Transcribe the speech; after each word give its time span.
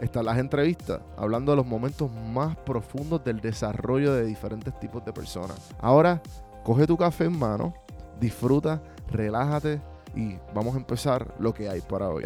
están 0.00 0.24
las 0.24 0.38
entrevistas, 0.38 1.00
hablando 1.16 1.52
de 1.52 1.56
los 1.56 1.66
momentos 1.66 2.10
más 2.10 2.56
profundos 2.56 3.24
del 3.24 3.40
desarrollo 3.40 4.14
de 4.14 4.24
diferentes 4.24 4.78
tipos 4.78 5.04
de 5.04 5.12
personas. 5.12 5.74
Ahora, 5.80 6.22
coge 6.64 6.86
tu 6.86 6.96
café 6.96 7.24
en 7.24 7.38
mano, 7.38 7.74
disfruta, 8.20 8.82
relájate 9.10 9.80
y 10.14 10.36
vamos 10.54 10.74
a 10.74 10.78
empezar 10.78 11.34
lo 11.38 11.52
que 11.52 11.68
hay 11.68 11.80
para 11.80 12.08
hoy. 12.08 12.24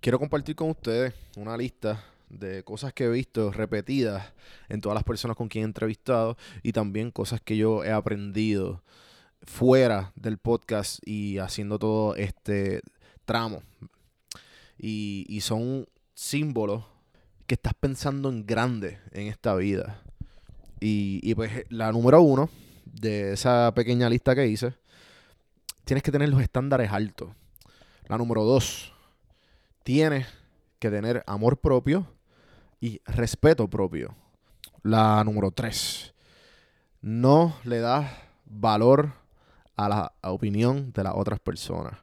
Quiero 0.00 0.18
compartir 0.18 0.54
con 0.54 0.68
ustedes 0.68 1.14
una 1.36 1.56
lista 1.56 2.04
de 2.28 2.62
cosas 2.62 2.92
que 2.92 3.04
he 3.04 3.08
visto 3.08 3.52
repetidas 3.52 4.34
en 4.68 4.80
todas 4.80 4.94
las 4.94 5.04
personas 5.04 5.36
con 5.36 5.48
quien 5.48 5.62
he 5.62 5.66
entrevistado 5.66 6.36
y 6.62 6.72
también 6.72 7.10
cosas 7.10 7.40
que 7.40 7.56
yo 7.56 7.84
he 7.84 7.90
aprendido 7.90 8.82
fuera 9.44 10.12
del 10.16 10.38
podcast 10.38 10.98
y 11.06 11.38
haciendo 11.38 11.78
todo 11.78 12.16
este 12.16 12.80
tramo. 13.24 13.62
Y, 14.78 15.24
y 15.28 15.40
son 15.40 15.86
símbolos 16.14 16.84
que 17.46 17.54
estás 17.54 17.74
pensando 17.74 18.28
en 18.28 18.46
grande 18.46 18.98
en 19.12 19.28
esta 19.28 19.54
vida. 19.54 20.02
Y, 20.80 21.20
y 21.22 21.34
pues 21.34 21.64
la 21.68 21.92
número 21.92 22.20
uno 22.20 22.50
de 22.84 23.32
esa 23.32 23.72
pequeña 23.74 24.08
lista 24.08 24.34
que 24.34 24.46
hice, 24.46 24.74
tienes 25.84 26.02
que 26.02 26.12
tener 26.12 26.28
los 26.28 26.40
estándares 26.40 26.90
altos. 26.90 27.30
La 28.08 28.18
número 28.18 28.44
dos, 28.44 28.92
tienes 29.82 30.26
que 30.78 30.90
tener 30.90 31.22
amor 31.26 31.58
propio 31.58 32.06
y 32.80 33.00
respeto 33.06 33.68
propio. 33.68 34.14
La 34.82 35.24
número 35.24 35.50
tres, 35.50 36.14
no 37.00 37.56
le 37.64 37.78
das 37.78 38.10
valor 38.44 39.12
a 39.76 39.88
la 39.88 40.12
opinión 40.22 40.92
de 40.92 41.04
las 41.04 41.14
otras 41.16 41.40
personas. 41.40 41.94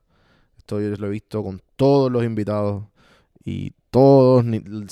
Esto 0.57 0.79
yo 0.79 0.89
lo 0.95 1.07
he 1.07 1.11
visto 1.11 1.43
con 1.43 1.61
todos 1.75 2.11
los 2.11 2.23
invitados 2.23 2.83
y 3.43 3.73
todos, 3.89 4.45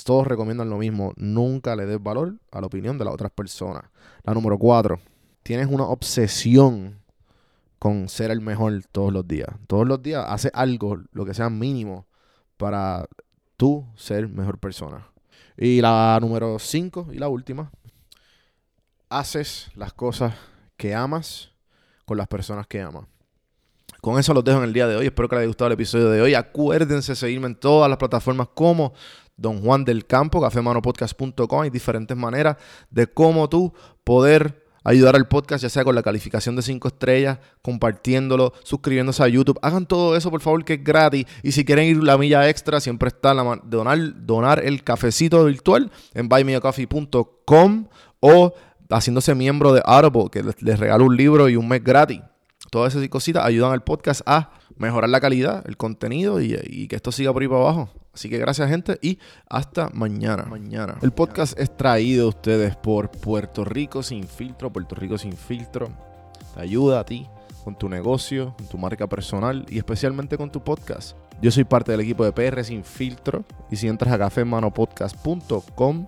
todos 0.04 0.28
recomiendan 0.28 0.70
lo 0.70 0.78
mismo. 0.78 1.14
Nunca 1.16 1.76
le 1.76 1.86
des 1.86 2.02
valor 2.02 2.36
a 2.52 2.62
la 2.62 2.68
opinión 2.68 2.98
de 2.98 3.06
las 3.06 3.14
otras 3.14 3.32
personas. 3.32 3.84
La 4.24 4.34
número 4.34 4.58
cuatro, 4.58 5.00
tienes 5.44 5.68
una 5.68 5.86
obsesión 5.86 7.00
con 7.80 8.10
ser 8.10 8.32
el 8.32 8.42
mejor 8.42 8.84
todos 8.92 9.14
los 9.14 9.28
días. 9.28 9.50
Todos 9.68 9.88
los 9.88 10.02
días 10.04 10.26
haces 10.28 10.52
algo, 10.54 11.00
lo 11.12 11.26
que 11.26 11.34
sea 11.34 11.50
mínimo, 11.50 12.08
para 12.58 13.08
tú 13.56 13.86
ser 13.96 14.28
mejor 14.28 14.60
persona. 14.60 15.08
Y 15.58 15.82
la 15.82 16.18
número 16.22 16.60
cinco 16.60 17.08
y 17.12 17.20
la 17.20 17.30
última, 17.30 17.72
haces 19.10 19.70
las 19.76 19.94
cosas 19.94 20.36
que 20.78 20.94
amas 20.94 21.52
con 22.10 22.18
las 22.18 22.28
personas 22.28 22.66
que 22.66 22.82
amas. 22.82 23.04
Con 24.02 24.18
eso 24.18 24.34
los 24.34 24.44
dejo 24.44 24.58
en 24.58 24.64
el 24.64 24.74
día 24.74 24.88
de 24.88 24.96
hoy. 24.96 25.06
Espero 25.06 25.30
que 25.30 25.36
les 25.36 25.42
haya 25.42 25.48
gustado 25.48 25.68
el 25.68 25.74
episodio 25.74 26.10
de 26.10 26.20
hoy. 26.24 26.34
Acuérdense 26.34 27.12
de 27.12 27.16
seguirme 27.16 27.46
en 27.46 27.56
todas 27.56 27.88
las 27.88 28.00
plataformas 28.00 28.48
como 28.56 28.94
Don 29.38 29.62
Juan 29.62 29.86
del 29.86 30.08
Campo, 30.08 30.42
cafemanopodcast.com. 30.42 31.62
Hay 31.62 31.70
diferentes 31.70 32.18
maneras 32.18 32.58
de 32.90 33.06
cómo 33.06 33.48
tú 33.48 33.72
poder 34.04 34.66
ayudar 34.84 35.16
al 35.16 35.28
podcast, 35.28 35.62
ya 35.62 35.70
sea 35.70 35.84
con 35.84 35.94
la 35.94 36.02
calificación 36.02 36.56
de 36.56 36.64
5 36.64 36.88
estrellas, 36.88 37.38
compartiéndolo, 37.62 38.54
suscribiéndose 38.64 39.22
a 39.22 39.28
YouTube. 39.28 39.60
Hagan 39.62 39.86
todo 39.86 40.16
eso, 40.16 40.32
por 40.32 40.42
favor, 40.42 40.66
que 40.66 40.74
es 40.74 40.84
gratis. 40.84 41.28
Y 41.44 41.52
si 41.52 41.64
quieren 41.64 41.86
ir 41.86 42.04
la 42.04 42.18
milla 42.18 42.50
extra, 42.50 42.80
siempre 42.80 43.10
está 43.10 43.36
la 43.36 43.62
donar, 43.66 44.26
donar 44.26 44.66
el 44.66 44.84
cafecito 44.84 45.46
virtual 45.46 45.92
en 46.16 46.28
buymeacoffee.com 46.28 47.86
o 48.20 48.54
haciéndose 48.98 49.36
miembro 49.36 49.74
de 49.74 49.82
Audible, 49.86 50.30
que 50.32 50.44
les, 50.62 50.80
regalo 50.80 51.06
un 51.06 51.16
libro 51.16 51.50
y 51.50 51.56
un 51.56 51.68
mes 51.68 51.84
gratis. 51.84 52.22
Todas 52.72 52.96
esas 52.96 53.08
cositas 53.10 53.46
ayudan 53.46 53.72
al 53.72 53.84
podcast 53.84 54.22
a 54.26 54.52
mejorar 54.78 55.10
la 55.10 55.20
calidad, 55.20 55.64
el 55.68 55.78
contenido 55.78 56.42
y, 56.42 56.88
que 56.88 56.96
esto 56.96 57.12
siga 57.12 57.32
por 57.34 57.42
ahí 57.42 57.48
para 57.48 57.62
abajo. 57.62 57.90
Así 58.14 58.30
que 58.30 58.38
gracias, 58.38 58.70
gente, 58.70 58.98
y 59.02 59.20
hasta 59.50 59.90
mañana. 59.94 60.46
Mañana. 60.46 60.98
El 61.02 61.12
podcast 61.12 61.58
es 61.60 61.76
traído 61.76 62.26
a 62.26 62.30
ustedes 62.30 62.76
por 62.76 63.10
Puerto 63.12 63.64
Rico 63.64 64.04
Sin 64.04 64.28
Filtro. 64.28 64.72
Puerto 64.72 64.96
Rico 64.96 65.18
Sin 65.18 65.34
Filtro 65.34 65.90
te 66.54 66.62
ayuda 66.62 67.00
a 67.00 67.06
ti 67.06 67.28
con 67.64 67.78
tu 67.78 67.88
negocio, 67.88 68.56
con 68.58 68.68
tu 68.68 68.78
marca 68.78 69.08
personal 69.08 69.66
y 69.70 69.78
especialmente 69.78 70.38
con 70.38 70.52
tu 70.52 70.64
podcast. 70.64 71.16
Yo 71.42 71.52
soy 71.52 71.64
parte 71.64 71.92
del 71.92 72.02
equipo 72.02 72.26
de 72.26 72.34
PR 72.34 72.64
Sin 72.64 72.84
Filtro 72.84 73.46
y 73.70 73.76
si 73.78 73.88
entras 73.88 74.14
a 74.14 74.18
cafemanopodcast.com 74.18 76.08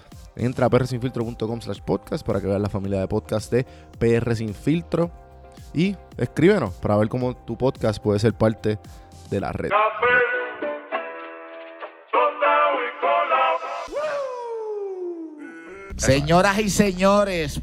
Entra 0.35 0.65
a 0.67 0.69
prsinfiltro.com 0.69 1.61
slash 1.61 1.79
podcast 1.81 2.25
para 2.25 2.39
que 2.39 2.47
veas 2.47 2.61
la 2.61 2.69
familia 2.69 2.99
de 2.99 3.07
podcast 3.07 3.51
de 3.51 3.65
PR 3.99 4.35
Sin 4.35 4.53
Filtro 4.53 5.11
y 5.73 5.95
escríbenos 6.17 6.73
para 6.75 6.97
ver 6.97 7.09
cómo 7.09 7.35
tu 7.35 7.57
podcast 7.57 8.01
puede 8.01 8.19
ser 8.19 8.33
parte 8.33 8.79
de 9.29 9.39
la 9.39 9.51
red. 9.51 9.71
Señoras 15.97 16.57
y 16.59 16.69
señores, 16.69 17.61